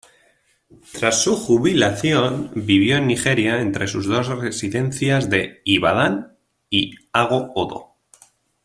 Tras 0.93 1.21
su 1.21 1.35
jubilación, 1.37 2.49
vivió 2.55 2.97
en 2.97 3.05
Nigeria 3.05 3.61
entre 3.61 3.87
sus 3.87 4.07
dos 4.07 4.29
residencias 4.29 5.29
de 5.29 5.61
Ibadán 5.63 6.39
y 6.71 6.95
Ago-Odo. 7.13 7.93